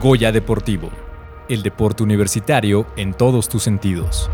[0.00, 0.92] Goya Deportivo,
[1.48, 4.30] el deporte universitario en todos tus sentidos.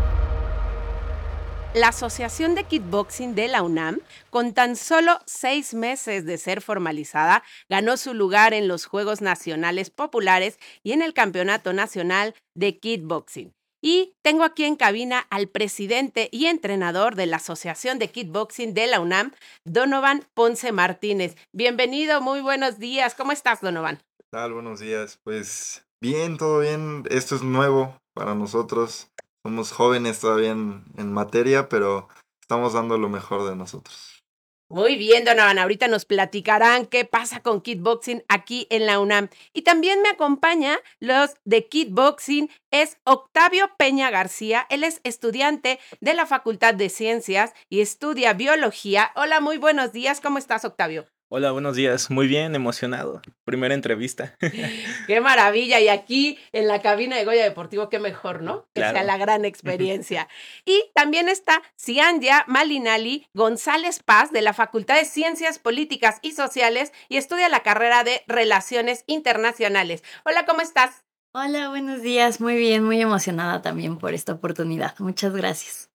[1.73, 3.99] La Asociación de Kickboxing de la UNAM,
[4.29, 9.89] con tan solo seis meses de ser formalizada, ganó su lugar en los Juegos Nacionales
[9.89, 13.51] Populares y en el Campeonato Nacional de Kickboxing.
[13.81, 18.85] Y tengo aquí en cabina al presidente y entrenador de la Asociación de Kickboxing de
[18.85, 19.31] la UNAM,
[19.63, 21.35] Donovan Ponce Martínez.
[21.53, 23.15] Bienvenido, muy buenos días.
[23.15, 23.99] ¿Cómo estás, Donovan?
[24.35, 24.51] ¿Qué tal?
[24.51, 25.17] Buenos días.
[25.23, 27.05] Pues bien, todo bien.
[27.09, 29.09] Esto es nuevo para nosotros.
[29.45, 32.09] Somos jóvenes todavía en, materia, pero
[32.41, 34.25] estamos dando lo mejor de nosotros.
[34.69, 35.57] Muy bien, Donovan.
[35.57, 39.29] Ahorita nos platicarán qué pasa con kickboxing aquí en la UNAM.
[39.53, 42.49] Y también me acompaña los de kickboxing.
[42.71, 44.67] Es Octavio Peña García.
[44.69, 49.13] Él es estudiante de la Facultad de Ciencias y estudia biología.
[49.15, 50.19] Hola, muy buenos días.
[50.19, 51.07] ¿Cómo estás, Octavio?
[51.27, 52.11] Hola, buenos días.
[52.11, 53.19] Muy bien, emocionado.
[53.45, 54.37] Primera entrevista.
[55.07, 55.79] qué maravilla.
[55.79, 58.67] Y aquí en la cabina de Goya Deportivo, qué mejor, ¿no?
[58.75, 60.27] Que sea la gran experiencia.
[60.65, 66.93] y también está Cianya Malinali González Paz de la Facultad de Ciencias Políticas y Sociales
[67.09, 70.03] y estudia la carrera de Relaciones Internacionales.
[70.25, 71.05] Hola, ¿cómo estás?
[71.33, 72.39] Hola, buenos días.
[72.39, 74.93] Muy bien, muy emocionada también por esta oportunidad.
[74.99, 75.89] Muchas gracias.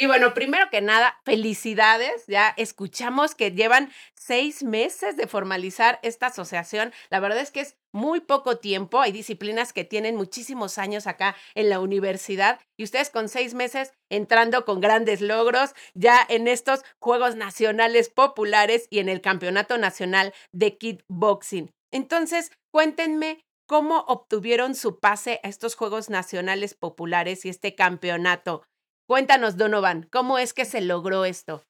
[0.00, 2.24] Y bueno, primero que nada, felicidades.
[2.28, 6.92] Ya escuchamos que llevan seis meses de formalizar esta asociación.
[7.10, 9.00] La verdad es que es muy poco tiempo.
[9.00, 13.92] Hay disciplinas que tienen muchísimos años acá en la universidad y ustedes con seis meses
[14.08, 20.32] entrando con grandes logros ya en estos Juegos Nacionales Populares y en el Campeonato Nacional
[20.52, 21.72] de Kickboxing.
[21.90, 28.62] Entonces, cuéntenme cómo obtuvieron su pase a estos Juegos Nacionales Populares y este campeonato.
[29.08, 31.62] Cuéntanos, Donovan, ¿cómo es que se logró esto?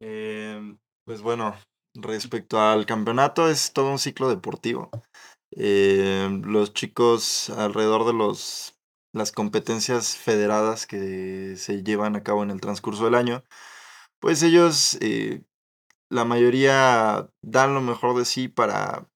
[0.00, 1.54] Em, pues bueno,
[1.94, 4.88] respecto al campeonato, es todo un ciclo deportivo.
[5.50, 8.74] Em, los chicos alrededor de los
[9.12, 13.44] las competencias federadas que se llevan a cabo en el transcurso del año,
[14.18, 15.42] pues ellos, eh,
[16.10, 19.06] la mayoría dan lo mejor de sí para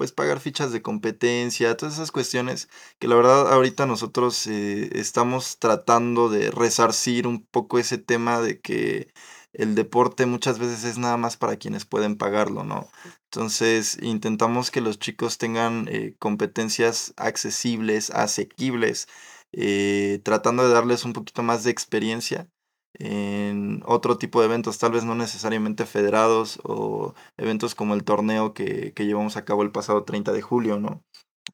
[0.00, 5.58] pues pagar fichas de competencia, todas esas cuestiones que la verdad ahorita nosotros eh, estamos
[5.58, 9.12] tratando de resarcir un poco ese tema de que
[9.52, 12.88] el deporte muchas veces es nada más para quienes pueden pagarlo, ¿no?
[13.24, 19.06] Entonces intentamos que los chicos tengan eh, competencias accesibles, asequibles,
[19.52, 22.48] eh, tratando de darles un poquito más de experiencia
[22.94, 28.52] en otro tipo de eventos, tal vez no necesariamente federados o eventos como el torneo
[28.54, 31.02] que, llevamos a cabo el pasado 30 de julio, ¿no?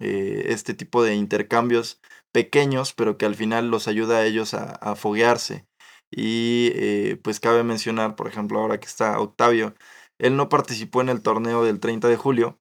[0.00, 2.00] Eh, este tipo de intercambios
[2.32, 5.66] pequeños, pero que al final los ayuda a ellos a, foguearse.
[6.10, 9.74] Y eh, pues cabe mencionar, por ejemplo, ahora que está Octavio,
[10.18, 12.58] él no participó en el torneo del 30 de julio,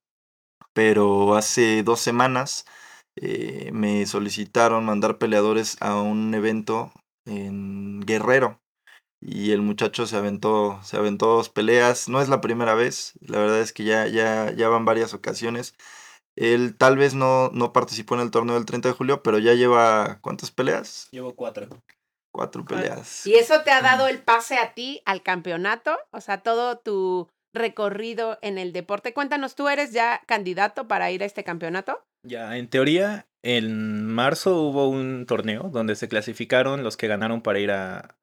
[0.74, 2.66] pero hace dos semanas
[3.18, 6.92] eh, me solicitaron mandar peleadores a un evento
[7.26, 8.60] en Guerrero
[9.28, 12.08] y el muchacho se aventó, se aventó dos peleas.
[12.08, 15.76] No es la primera vez, la verdad es que ya, ya, ya van varias ocasiones.
[16.36, 19.56] Él tal vez no, no participó en el torneo del 30 de julio, pero ya
[19.56, 21.08] lleva ¿cuántas peleas?
[21.10, 21.68] Llevo cuatro.
[22.32, 23.26] Cuatro peleas.
[23.26, 25.98] ¿Y eso te ha dado el pase a ti al campeonato?
[26.12, 29.14] O sea, todo tu recorrido en el deporte.
[29.14, 32.06] Cuéntanos, ¿tú eres ya candidato para ir a este campeonato?
[32.22, 37.60] Ya, en teoría, en marzo hubo un torneo donde se clasificaron los que ganaron para
[37.60, 38.18] ir a,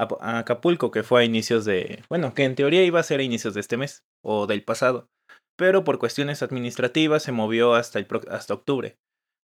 [0.00, 3.24] a, Acapulco, que fue a inicios de, bueno, que en teoría iba a ser a
[3.24, 5.08] inicios de este mes o del pasado,
[5.56, 8.98] pero por cuestiones administrativas se movió hasta, el, hasta octubre.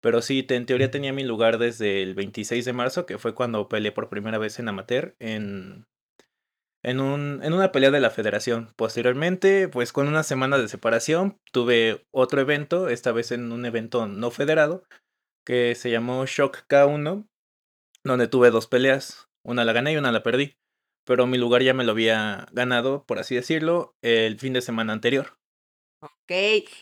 [0.02, 3.70] Pero sí, en teoría tenía mi lugar desde el 26 de marzo, que fue cuando
[3.70, 5.86] peleé por primera vez en amateur en,
[6.84, 8.74] en, un, en una pelea de la federación.
[8.76, 14.06] Posteriormente, pues con una semana de separación, tuve otro evento, esta vez en un evento
[14.06, 14.84] no federado,
[15.46, 17.26] que se llamó Shock K1,
[18.04, 19.30] donde tuve dos peleas.
[19.44, 20.58] Una la gané y una la perdí.
[21.06, 24.94] Pero mi lugar ya me lo había ganado, por así decirlo, el fin de semana
[24.94, 25.38] anterior.
[26.02, 26.32] Ok.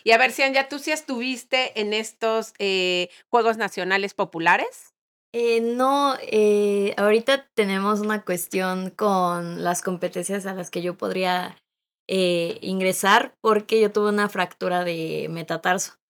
[0.03, 4.93] Y a ver, Sian, ¿ya tú sí estuviste en estos eh, Juegos Nacionales Populares?
[5.33, 11.57] Eh, no, eh, ahorita tenemos una cuestión con las competencias a las que yo podría
[12.07, 16.00] ingresar porque yo tuve una fractura de metatarso.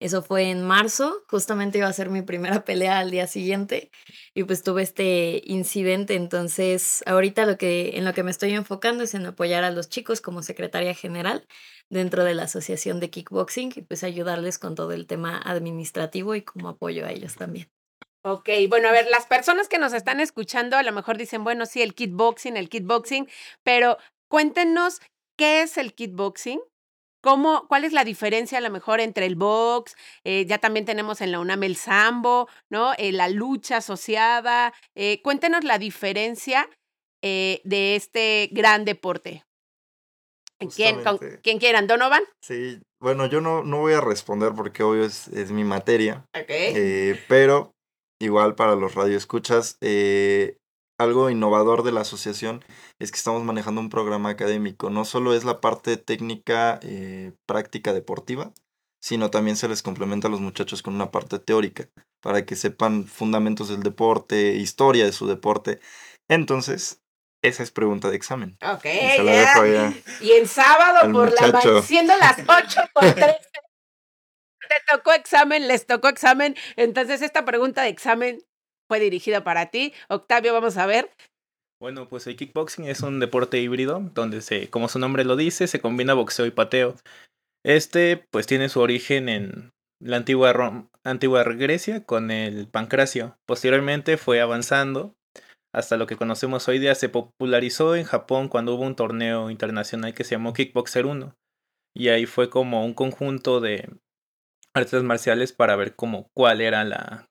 [0.00, 3.90] Eso fue en marzo, justamente iba a ser mi primera pelea al día siguiente
[4.34, 9.04] y pues tuve este incidente, entonces ahorita lo que en lo que me estoy enfocando
[9.04, 11.46] es en apoyar a los chicos como secretaria general
[11.90, 16.42] dentro de la Asociación de Kickboxing y pues ayudarles con todo el tema administrativo y
[16.42, 17.70] como apoyo a ellos también.
[18.22, 21.66] Ok, bueno, a ver, las personas que nos están escuchando a lo mejor dicen, bueno,
[21.66, 23.28] sí, el kickboxing, el kickboxing,
[23.62, 23.98] pero
[24.28, 25.00] cuéntenos
[25.36, 26.60] qué es el kickboxing
[27.22, 29.94] ¿Cómo, ¿Cuál es la diferencia a lo mejor entre el box?
[30.24, 32.92] eh, ya también tenemos en la UNAM el sambo, ¿no?
[32.98, 34.72] Eh, la lucha asociada.
[34.94, 36.68] Eh, cuéntenos la diferencia
[37.22, 39.44] eh, de este gran deporte.
[40.74, 41.18] ¿Quién, con-.
[41.42, 41.86] ¿Quién quieran?
[41.86, 42.22] ¿Donovan?
[42.42, 46.50] Sí, bueno, yo no, no voy a responder porque obvio es, es mi materia, Ok.
[46.50, 47.72] eh, pero
[48.20, 50.58] igual para los radioescuchas, eh,
[51.00, 52.64] algo innovador de la asociación
[52.98, 54.90] es que estamos manejando un programa académico.
[54.90, 58.52] No solo es la parte técnica, eh, práctica deportiva,
[59.02, 61.88] sino también se les complementa a los muchachos con una parte teórica,
[62.20, 65.80] para que sepan fundamentos del deporte, historia de su deporte.
[66.28, 67.00] Entonces,
[67.42, 68.58] esa es pregunta de examen.
[68.62, 69.92] Ok, Y la ya.
[70.20, 71.74] Y el sábado por la muchacho.
[71.76, 73.38] ma- siendo las 8 con 13.
[74.68, 76.54] Te tocó examen, les tocó examen.
[76.76, 78.40] Entonces, esta pregunta de examen
[78.90, 79.92] fue dirigida para ti.
[80.08, 81.12] Octavio, vamos a ver.
[81.80, 85.68] Bueno, pues el kickboxing es un deporte híbrido donde se, como su nombre lo dice,
[85.68, 86.96] se combina boxeo y pateo.
[87.64, 89.70] Este pues tiene su origen en
[90.02, 93.36] la antigua, Rom- antigua Grecia con el pancracio.
[93.46, 95.14] Posteriormente fue avanzando
[95.72, 96.96] hasta lo que conocemos hoy día.
[96.96, 101.36] Se popularizó en Japón cuando hubo un torneo internacional que se llamó Kickboxer 1.
[101.94, 103.88] Y ahí fue como un conjunto de
[104.74, 107.29] artes marciales para ver como cuál era la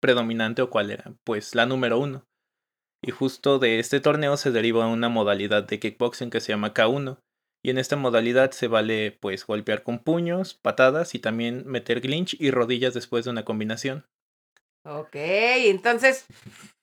[0.00, 2.26] predominante o cuál era pues la número uno.
[3.02, 7.18] Y justo de este torneo se deriva una modalidad de kickboxing que se llama K1.
[7.62, 12.36] Y en esta modalidad se vale pues golpear con puños, patadas y también meter clinch
[12.38, 14.06] y rodillas después de una combinación.
[14.84, 16.26] Ok, entonces,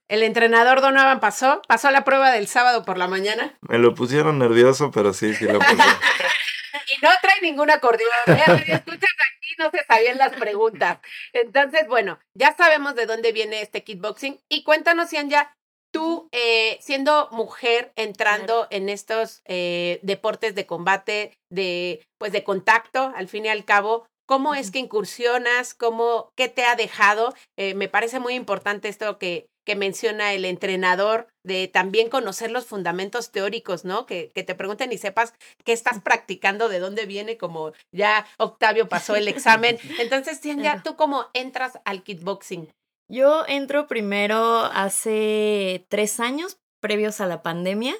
[0.07, 4.37] el entrenador Donovan pasó, pasó la prueba del sábado por la mañana Me lo pusieron
[4.37, 5.73] nervioso, pero sí, sí lo puse.
[6.97, 8.11] y no trae ningún acordeón.
[8.27, 8.63] ¿eh?
[8.67, 9.09] Escuchas
[9.57, 10.99] no se sabían las preguntas.
[11.33, 14.39] Entonces, bueno, ya sabemos de dónde viene este kickboxing.
[14.49, 15.53] Y cuéntanos, ya
[15.91, 23.11] tú, eh, siendo mujer, entrando en estos eh, deportes de combate, de, pues, de contacto,
[23.15, 25.73] al fin y al cabo, ¿cómo es que incursionas?
[25.73, 27.33] ¿Cómo, ¿Qué te ha dejado?
[27.57, 32.65] Eh, me parece muy importante esto que, que menciona el entrenador, de también conocer los
[32.65, 34.05] fundamentos teóricos, ¿no?
[34.05, 35.33] Que, que te pregunten y sepas
[35.63, 39.79] qué estás practicando, de dónde viene, como ya Octavio pasó el examen.
[39.99, 40.81] Entonces, Tian, ya Claro.
[40.83, 42.69] tú cómo entras al kickboxing.
[43.09, 47.95] Yo entro primero hace tres años, previos a la pandemia.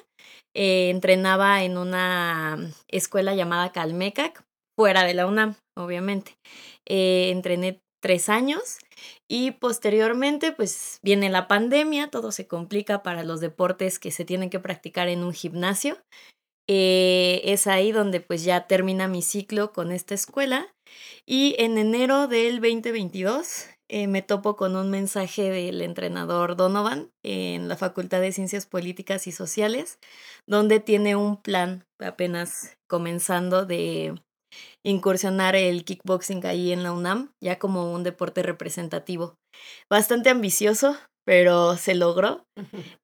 [0.54, 2.58] Eh, entrenaba en una
[2.88, 4.44] escuela llamada Calmecac,
[4.76, 6.36] fuera de la UNAM, obviamente.
[6.86, 8.78] Eh, entrené tres años
[9.28, 14.50] y posteriormente pues viene la pandemia, todo se complica para los deportes que se tienen
[14.50, 15.98] que practicar en un gimnasio.
[16.70, 20.68] Eh, es ahí donde pues ya termina mi ciclo con esta escuela
[21.24, 27.68] y en enero del 2022 eh, me topo con un mensaje del entrenador Donovan en
[27.68, 29.98] la Facultad de Ciencias Políticas y Sociales,
[30.46, 34.14] donde tiene un plan apenas comenzando de
[34.84, 39.36] incursionar el kickboxing ahí en la UNAM, ya como un deporte representativo.
[39.90, 42.46] Bastante ambicioso, pero se logró.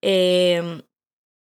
[0.02, 0.82] Em,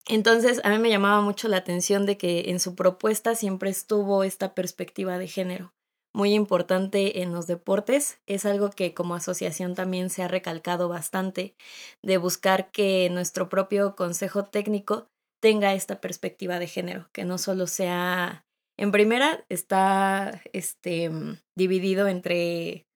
[0.09, 4.25] entonces, a mí me llamaba mucho la atención de que en su propuesta siempre estuvo
[4.25, 5.73] esta perspectiva de género
[6.15, 8.21] muy importante en los deportes.
[8.27, 11.57] Es algo que como asociación también se ha recalcado bastante
[12.03, 15.09] de buscar que nuestro propio consejo técnico
[15.41, 18.45] tenga esta perspectiva de género, que no solo sea,
[18.79, 22.87] en primera, está este, mm, dividido entre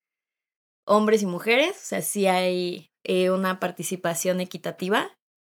[0.86, 5.12] hombres y mujeres, o sea, sí hay eh, una participación equitativa.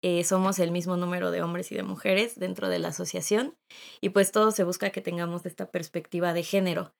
[0.05, 3.57] eh, somos el mismo número de hombres y de mujeres dentro de la asociación
[4.01, 6.95] y pues todo se busca que tengamos esta perspectiva de género.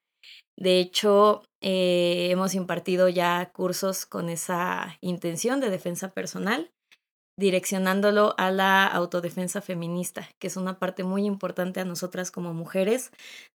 [0.59, 6.73] De hecho, eh, hemos impartido ya cursos con esa intención de defensa personal,
[7.39, 13.11] direccionándolo a la autodefensa feminista, que es una parte muy importante a nosotras como mujeres,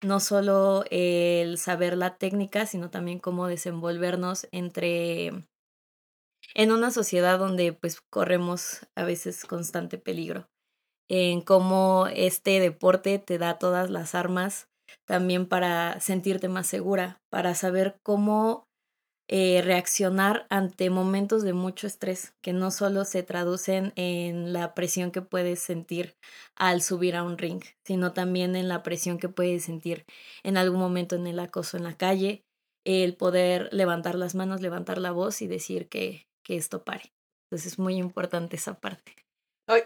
[0.04, 5.48] no solo el saber la técnica, sino también cómo desenvolvernos entre
[6.56, 10.48] en una sociedad donde pues corremos a veces constante peligro,
[11.10, 14.68] en cómo este deporte te da todas las armas
[15.06, 18.67] también para sentirte más segura, para saber cómo
[19.30, 25.12] eh, reaccionar ante momentos de mucho estrés, que no solo se traducen en la presión
[25.12, 26.16] que puedes sentir
[26.56, 30.06] al subir a un ring, sino también en la presión que puedes sentir
[30.44, 32.44] en algún momento en el acoso en la calle,
[32.86, 37.12] el poder levantar las manos, levantar la voz y decir que, que esto pare.
[37.50, 39.14] Entonces es muy importante esa parte.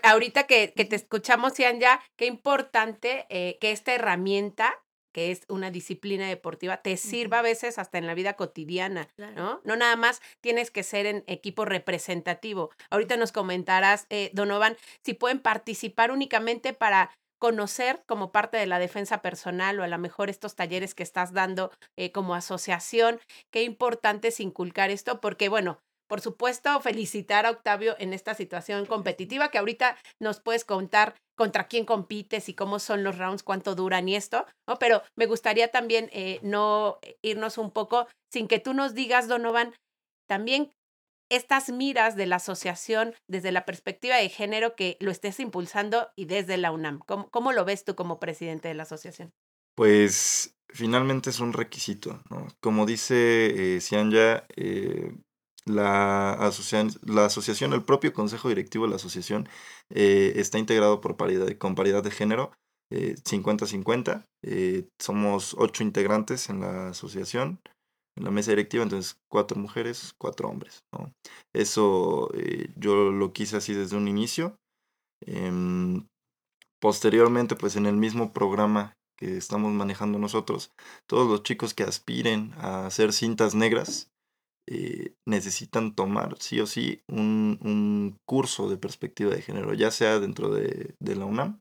[0.03, 4.80] Ahorita que, que te escuchamos, Ian, ya, qué importante eh, que esta herramienta,
[5.11, 9.35] que es una disciplina deportiva, te sirva a veces hasta en la vida cotidiana, Claro.
[9.35, 9.61] ¿no?
[9.63, 12.71] No nada más tienes que ser en equipo representativo.
[12.89, 18.77] Ahorita nos comentarás, eh, Donovan, si pueden participar únicamente para conocer como parte de la
[18.77, 23.19] defensa personal o a lo mejor estos talleres que estás dando eh, como asociación.
[23.49, 25.79] Qué importante es inculcar esto porque, bueno,
[26.11, 31.69] por supuesto, felicitar a Octavio en esta situación competitiva que ahorita nos puedes contar contra
[31.69, 34.77] quién compites y cómo son los rounds, cuánto duran y esto, ¿no?
[34.77, 39.73] Pero me gustaría también eh, no irnos un poco sin que tú nos digas, Donovan,
[40.27, 40.73] también
[41.29, 46.25] estas miras de la asociación desde la perspectiva de género que lo estés impulsando y
[46.25, 46.99] desde la UNAM.
[46.99, 49.31] ¿Cómo, lo ves tú como presidente de la asociación?
[49.75, 52.49] Pues finalmente es un requisito, ¿no?
[52.59, 55.13] Como dice eh, Cianya, eh,
[55.65, 59.47] la, asociación, la asociación, el propio consejo directivo de la asociación
[59.89, 62.51] eh, está integrado por paridad, con paridad de género
[62.91, 64.25] 50-50.
[64.99, 67.61] somos ocho integrantes en la asociación
[68.17, 70.83] en la mesa directiva, entonces cuatro mujeres, cuatro hombres.
[71.53, 74.55] Eso eh, yo lo quise así desde un inicio.
[75.25, 76.07] Em,
[76.81, 80.71] posteriormente, pues en el mismo programa que estamos manejando nosotros,
[81.07, 84.10] todos los chicos que aspiren a hacer cintas negras
[84.73, 90.17] eh, necesitan tomar sí o sí un, un, curso de perspectiva de género, ya sea
[90.17, 91.59] dentro de, de la UNAM,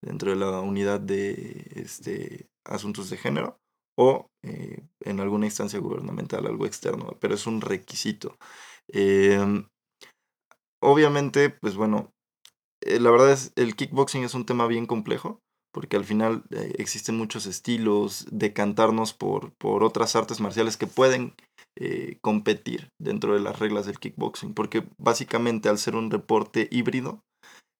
[0.00, 3.58] dentro de la unidad de este, asuntos de género,
[3.98, 8.36] o eh, en alguna instancia gubernamental, algo externo, pero es un requisito.
[8.86, 9.66] Em,
[10.80, 12.12] obviamente, pues bueno,
[12.80, 15.40] eh, la verdad es, el kickboxing es un tema bien complejo,
[15.72, 16.44] porque al final
[16.78, 21.34] existen muchos estilos, de cantarnos por, por otras artes marciales que pueden
[22.20, 27.24] competir dentro de las reglas del kickboxing, porque básicamente al ser un deporte híbrido,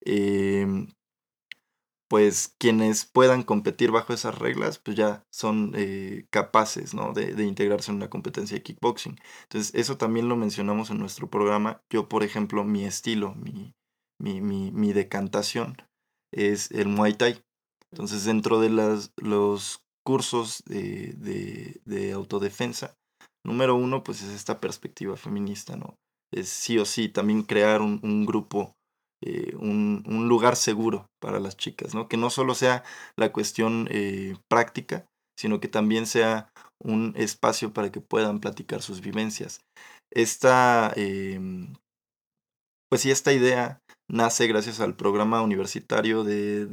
[0.05, 0.89] em,
[2.13, 7.15] pues quienes puedan competir bajo esas reglas, pues ya son eh, capaces, ¿no?
[7.15, 9.19] De, integrarse en una competencia de kickboxing.
[9.45, 11.81] Entonces, eso también lo mencionamos en nuestro programa.
[11.91, 13.73] Yo, por ejemplo, mi estilo, mi,
[14.21, 15.79] mi, mi, decantación
[16.35, 17.43] es el Muay Thai.
[17.91, 21.15] Entonces, dentro de las, los cursos de,
[21.87, 22.95] de, autodefensa,
[23.45, 25.97] número uno, pues es esta perspectiva feminista, ¿no?
[26.33, 28.75] Es sí o sí también crear un, un grupo
[29.25, 32.09] eh, un, lugar seguro para las chicas, ¿no?
[32.09, 32.83] Que no solo sea
[33.17, 35.07] la cuestión eh, práctica,
[35.39, 36.49] sino que también sea
[36.83, 39.61] un espacio para que puedan platicar sus vivencias.
[40.11, 41.75] Esta, em,
[42.91, 43.81] pues sí, esta idea
[44.11, 46.69] nace gracias al programa universitario de,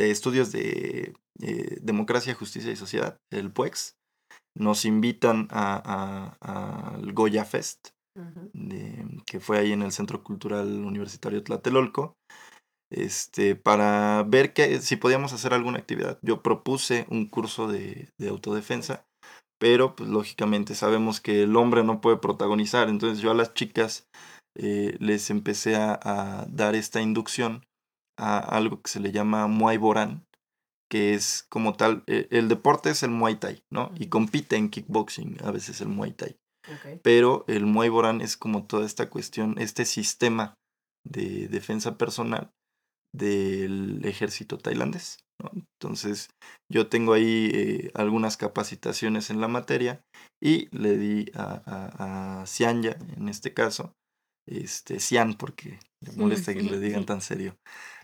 [0.00, 3.94] estudios de eh, democracia, justicia y sociedad, el PUEX.
[4.56, 7.88] Nos invitan al Goya Fest,
[9.26, 12.16] que fue ahí en el Centro Cultural Universitario Tlatelolco,
[12.94, 16.18] este, para ver que, si podíamos hacer alguna actividad.
[16.22, 19.04] Yo propuse un curso de, autodefensa,
[19.58, 24.06] pero pues lógicamente sabemos que el hombre no puede protagonizar, entonces yo a las chicas
[24.56, 27.64] eh, les empecé a, dar esta inducción
[28.16, 30.24] a algo que se le llama Muay Boran,
[30.94, 33.90] que es como tal, eh, el deporte es el Muay Thai, ¿no?
[33.96, 36.36] Y compite en kickboxing a veces el Muay Thai.
[37.02, 40.54] Pero el Muay Boran es como toda esta cuestión, este sistema
[41.04, 42.52] de defensa personal
[43.12, 45.18] del ejército tailandés.
[45.52, 46.30] Entonces
[46.70, 50.00] yo tengo ahí eh, algunas capacitaciones en la materia
[50.40, 53.94] y le di a, a, a en este caso,
[54.48, 57.56] este, Cian, porque le molesta que le digan tan serio.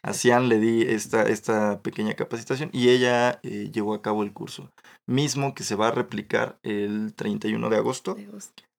[0.03, 4.33] A Cian le di esta, esta pequeña capacitación y ella eh, llevó a cabo el
[4.33, 4.71] curso,
[5.07, 8.17] mismo que se va a replicar el 31 de agosto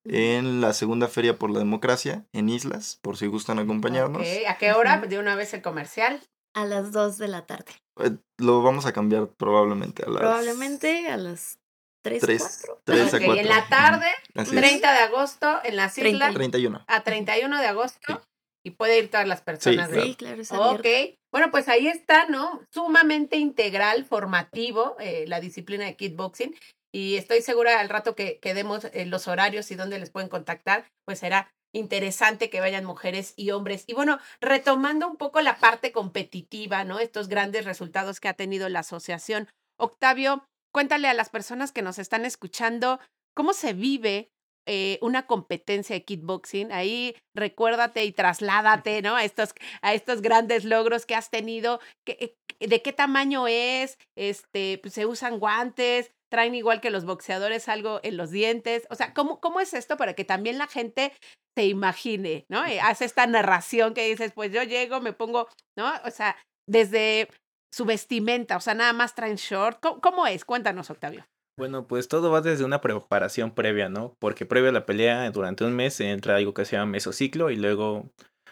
[0.04, 4.26] en la segunda feria por la democracia en Islas, por si gustan acompañarnos.
[4.48, 5.00] ¿A qué hora?
[5.00, 6.22] De una vez el comercial.
[6.54, 7.72] A las 2 de la tarde.
[8.04, 10.20] Eh, lo vamos a cambiar probablemente a las...
[10.20, 11.60] Probablemente a las
[12.04, 13.36] 3, 3 3 a 4.
[13.36, 16.34] En la tarde, 30 de agosto, en las islas.
[16.34, 16.84] 31.
[16.88, 18.22] A 31 de agosto.
[18.64, 19.90] Y puede ir todas las personas.
[19.92, 20.42] Sí, claro.
[20.74, 20.88] ok.
[21.32, 22.62] Bueno, pues ahí está, ¿no?
[22.72, 26.56] Sumamente integral, formativo, eh, la disciplina de kickboxing.
[26.94, 30.30] Y estoy segura al rato que, que demos eh, los horarios y dónde les pueden
[30.30, 33.86] contactar, pues será interesante que vayan mujeres y hombres.
[33.88, 37.00] Y bueno, retomando un poco la parte competitiva, ¿no?
[37.00, 39.48] Estos grandes resultados que ha tenido la asociación.
[39.78, 43.00] Octavio, cuéntale a las personas que nos están escuchando
[43.34, 44.30] cómo se vive
[44.68, 46.72] eh, una competencia de kickboxing.
[46.72, 49.16] Ahí recuérdate y trasládate, ¿no?
[49.16, 51.80] A estos, a estos grandes logros que has tenido.
[52.06, 53.98] Eh, ¿De qué tamaño es?
[54.16, 58.88] Este, pues, se usan guantes, traen igual que los boxeadores algo en los dientes.
[58.90, 61.14] O sea, ¿cómo, cómo es esto para que también la gente
[61.58, 62.66] se imagine, ¿no?
[62.66, 65.92] Eh, hace esta narración que dices, pues yo llego, me pongo, ¿no?
[66.06, 66.38] O sea,
[66.68, 67.28] desde
[67.74, 69.80] su vestimenta, o sea, nada más traen short.
[70.02, 70.46] ¿Cómo, es?
[70.46, 71.26] Cuéntanos, Octavio.
[71.58, 74.16] Bueno, pues todo va desde una preparación previa, ¿no?
[74.20, 77.56] Porque previo a la pelea, durante un mes, entra algo que se llama mesociclo y
[77.58, 78.12] luego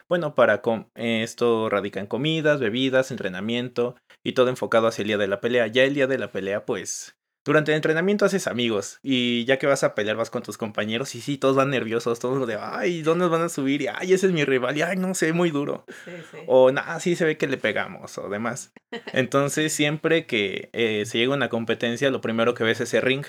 [0.10, 5.18] bueno, para com- esto radica en comidas, bebidas, entrenamiento y todo enfocado hacia el día
[5.20, 5.68] de la pelea.
[5.68, 7.16] Ya el día de la pelea, pues,
[7.46, 11.16] durante el entrenamiento haces amigos y ya que vas a pelear vas con tus compañeros
[11.16, 13.82] y sí, todos van nerviosos, todos de, ay, ¿dónde nos van a subir?
[13.82, 15.86] Y, ay, ese es mi rival y, ay, no sé, muy duro.
[16.06, 16.38] Sí, sí.
[16.48, 18.72] O nada, sí se ve que le pegamos o demás.
[19.14, 23.02] Entonces, siempre que eh, se llega a una competencia, lo primero que ves es el
[23.02, 23.26] ring.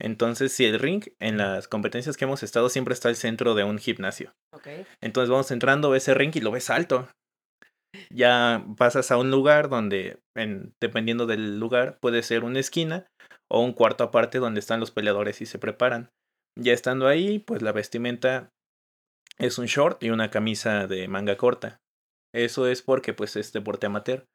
[0.00, 3.64] Entonces, si el ring en las competencias que hemos estado siempre está al centro de
[3.64, 4.32] un gimnasio.
[5.02, 7.08] Entonces vamos entrando, ves el ring y lo ves alto.
[8.10, 13.06] Ya pasas a un lugar donde, en- dependiendo del lugar, puede ser una esquina
[13.50, 16.10] o un cuarto aparte donde están los peleadores y se preparan.
[16.58, 18.50] Ya estando ahí, pues la vestimenta
[19.38, 21.80] es un short y una camisa de manga corta.
[22.34, 24.26] Eso es porque pues es deporte amateur.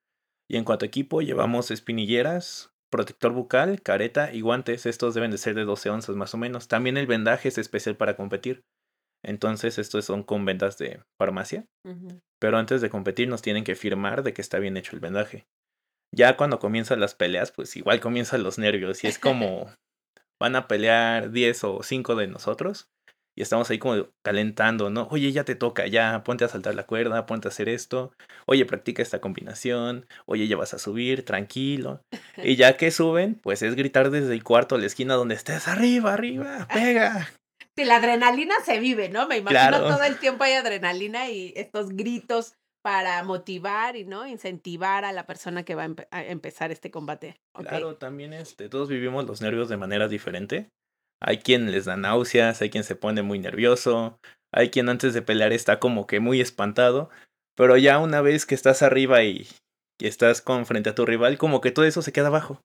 [0.50, 4.86] Y en cuanto a equipo, llevamos espinilleras, protector bucal, careta y guantes.
[4.86, 6.68] Estos deben de ser de 12 onzas más o menos.
[6.68, 8.64] También el vendaje es especial para competir.
[9.24, 11.66] Entonces estos son con vendas de farmacia.
[12.40, 15.46] Pero antes de competir nos tienen que firmar de que está bien hecho el vendaje.
[16.14, 19.04] Ya cuando comienzan las peleas, pues igual comienzan los nervios.
[19.04, 19.70] Y es como
[20.42, 22.90] van a pelear 10 o 5 de nosotros.
[23.38, 25.10] Y estamos ahí como calentando, ¿no?
[25.12, 28.14] Oye, ya te toca, ya, ponte a saltar la cuerda, ponte a hacer esto.
[28.46, 30.06] Oye, practica esta combinación.
[30.26, 32.02] Oye, ya vas a subir, tranquilo.
[32.38, 35.68] Y ya que suben, pues es gritar desde el cuarto a la esquina donde estés,
[35.68, 37.30] arriba, arriba, pega.
[37.78, 39.28] Sí, la adrenalina se vive, ¿no?
[39.28, 39.88] Me imagino Claro.
[39.90, 42.54] todo el tiempo hay adrenalina y estos gritos
[42.86, 46.92] para motivar y no incentivar a la persona que va a, empe- a empezar este
[46.92, 47.36] combate.
[47.58, 50.70] Claro, también este, todos vivimos los nervios de manera diferente.
[51.20, 54.20] Hay quien les da náuseas, hay quien se pone muy nervioso,
[54.54, 57.10] hay quien antes de pelear está como que muy espantado,
[57.58, 59.48] pero ya una vez que estás arriba y,
[60.00, 62.62] y estás con frente a tu rival, como que todo eso se queda abajo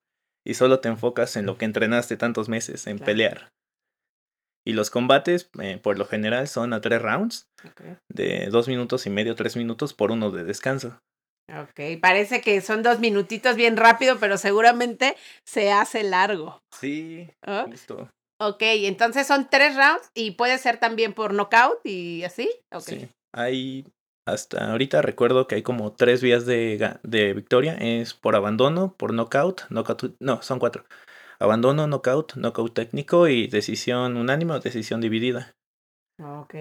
[0.47, 3.07] y solo te enfocas en lo que entrenaste tantos meses, en Claro.
[3.07, 3.49] pelear.
[4.67, 7.99] Y los combates, eh, por lo general, son a tres rounds, Ok.
[8.09, 11.01] de dos minutos y medio, tres minutos por uno de descanso.
[11.51, 16.63] Ok, parece que son dos minutitos bien rápido, pero seguramente se hace largo.
[16.71, 17.65] Sí, ¿ah?
[17.69, 18.09] justo.
[18.41, 22.51] Ok, entonces son tres rounds y puede ser también por knockout y así.
[22.73, 22.83] Ok.
[22.83, 23.09] Sí.
[23.35, 23.85] Hay,
[24.27, 27.75] hasta ahorita recuerdo que hay como tres vías de, de victoria.
[27.75, 30.85] Es por abandono, por knockout, knockout, no, son cuatro.
[31.41, 35.55] Abandono, knockout, knockout técnico y decisión unánime o decisión dividida.
[36.23, 36.55] Ok.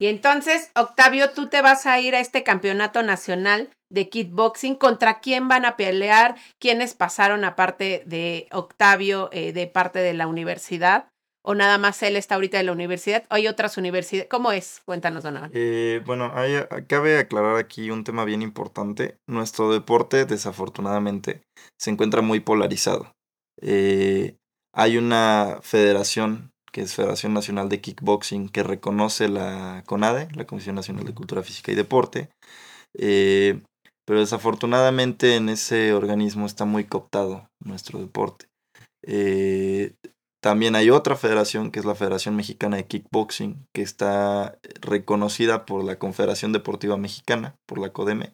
[0.00, 4.76] Y entonces, Octavio, tú te vas a ir a este campeonato nacional de kickboxing.
[4.76, 6.36] ¿Contra quién van a pelear?
[6.58, 11.08] ¿Quiénes pasaron aparte de Octavio eh, de parte de la universidad?
[11.42, 13.24] ¿O nada más él está ahorita de la universidad?
[13.30, 14.28] ¿O hay otras universidades?
[14.30, 14.80] ¿Cómo es?
[14.84, 15.50] Cuéntanos, Donovan.
[15.52, 16.54] Eh, bueno, hay,
[16.86, 19.16] cabe aclarar aquí un tema bien importante.
[19.26, 21.42] Nuestro deporte, desafortunadamente,
[21.78, 23.12] se encuentra muy polarizado.
[23.60, 24.36] Eh,
[24.72, 30.76] hay una federación, que es Federación Nacional de Kickboxing, que reconoce la CONADE, la Comisión
[30.76, 32.30] Nacional de Cultura Física y Deporte.
[32.94, 33.60] Eh,
[34.06, 38.46] pero desafortunadamente en ese organismo está muy cooptado nuestro deporte.
[39.06, 39.94] Eh,
[40.42, 45.84] también hay otra federación que es la Federación Mexicana de Kickboxing, que está reconocida por
[45.84, 48.32] la Confederación Deportiva Mexicana, por la CODEME.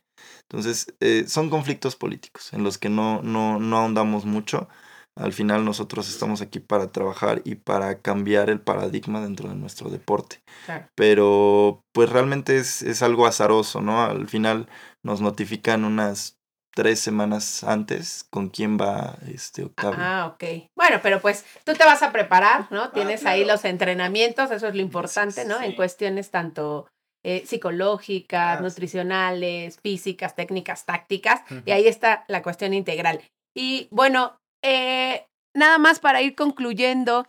[0.49, 4.69] Entonces, eh, son conflictos políticos en los que no, no, no ahondamos mucho.
[5.17, 9.89] Al final nosotros estamos aquí para trabajar y para cambiar el paradigma dentro de nuestro
[9.89, 10.41] deporte.
[10.67, 10.87] Claro.
[10.95, 14.03] Pero pues realmente es, es algo azaroso, ¿no?
[14.03, 14.69] Al final
[15.03, 16.37] nos notifican unas
[16.75, 19.99] tres semanas antes con quién va este Octavio.
[19.99, 20.69] Ah, ok.
[20.77, 22.91] Bueno, pero pues tú te vas a preparar, ¿no?
[22.91, 23.57] Tienes ahí claro.
[23.57, 25.59] los entrenamientos, eso es lo importante, ¿no?
[25.63, 26.87] En cuestiones tanto
[27.25, 28.65] eh, psicológicas, Ah, sí.
[28.65, 33.23] nutricionales, físicas, técnicas, tácticas, y ahí está la cuestión integral.
[33.57, 37.27] Y bueno, eh, nada más para ir concluyendo,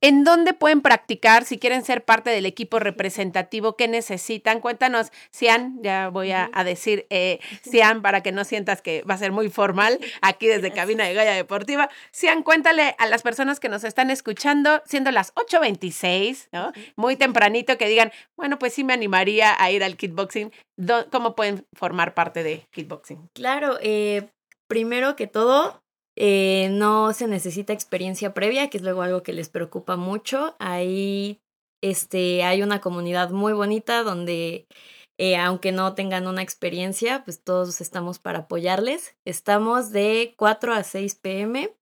[0.00, 3.76] ¿en dónde pueden practicar si quieren ser parte del equipo representativo?
[3.76, 4.60] ¿Qué necesitan?
[4.60, 9.18] Cuéntanos, Cian, ya voy a, decir eh, Cian para que no sientas que va a
[9.18, 11.90] ser muy formal aquí desde Cabina de Gaya Deportiva.
[12.12, 16.72] Cian, cuéntale a las personas que nos están escuchando, siendo las 8.26, ¿no?
[16.96, 20.52] Muy tempranito, que digan, bueno, pues sí me animaría a ir al kickboxing.
[21.10, 23.28] ¿Cómo pueden formar parte de kickboxing?
[23.34, 24.28] Claro, eh,
[24.68, 25.82] primero que todo,
[26.20, 30.56] eh, no se necesita experiencia previa, que es luego algo que les preocupa mucho.
[30.58, 31.38] Ahí
[31.80, 34.66] este, hay una comunidad muy bonita donde,
[35.16, 39.14] eh, aunque no tengan una experiencia, pues todos estamos para apoyarles.
[39.24, 41.72] Estamos de 4 a 6 pm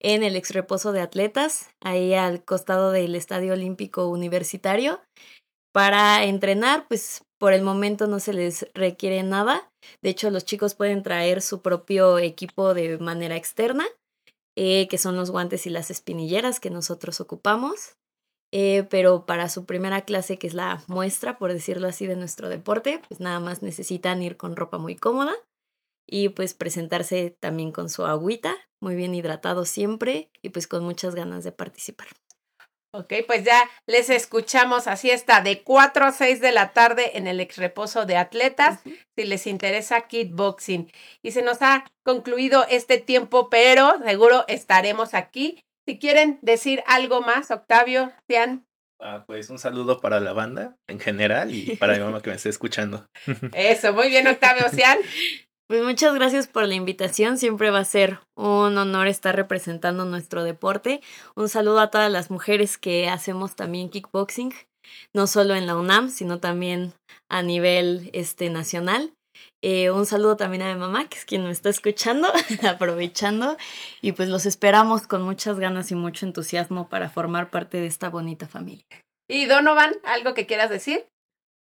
[0.00, 5.00] en el ex reposo de atletas, ahí al costado del Estadio Olímpico Universitario.
[5.72, 9.70] Para entrenar, pues por el momento no se les requiere nada.
[10.02, 13.86] De hecho, los chicos pueden traer su propio equipo de manera externa,
[14.56, 17.96] eh, que son los guantes y las espinilleras que nosotros ocupamos.
[18.52, 22.48] eh, pero para su primera clase, que es la muestra, por decirlo así, de nuestro
[22.48, 25.34] deporte, pues nada más necesitan ir con ropa muy cómoda
[26.06, 31.14] y pues presentarse también con su agüita, muy bien hidratado siempre y pues con muchas
[31.14, 32.08] ganas de participar.
[32.94, 34.86] Ok, pues ya les escuchamos.
[34.86, 38.80] Así está, de 4 a 6 de la tarde en el ex reposo de atletas,
[39.16, 40.90] si les interesa kickboxing.
[41.22, 45.60] Y se nos ha concluido este tiempo, pero seguro estaremos aquí.
[45.86, 48.66] Si quieren decir algo más, Octavio, Cian.
[49.00, 52.36] Ah, pues un saludo para la banda en general y para mi mamá que me
[52.36, 53.06] esté escuchando.
[53.54, 54.98] Eso, muy bien, Octavio, Cian.
[55.68, 57.36] Pues muchas gracias por la invitación.
[57.36, 61.02] Siempre va a ser un honor estar representando nuestro deporte.
[61.36, 64.54] Un saludo a todas las mujeres que hacemos también kickboxing,
[65.14, 66.94] no solo en la UNAM, sino también
[67.28, 69.12] a nivel este, nacional.
[69.62, 72.28] Eh, un saludo también a mi mamá, que es quien me está escuchando,
[72.66, 73.58] aprovechando.
[74.00, 78.08] Y pues los esperamos con muchas ganas y mucho entusiasmo para formar parte de esta
[78.08, 78.86] bonita familia.
[79.28, 81.04] Y Donovan, ¿algo que quieras decir?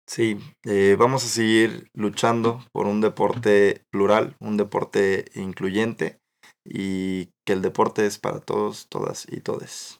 [0.07, 6.19] Sí, eh, vamos a seguir luchando por un deporte plural, un deporte incluyente
[6.63, 9.95] y que el deporte es para todos, todas y todes.